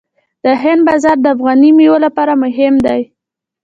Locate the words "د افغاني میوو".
1.21-2.03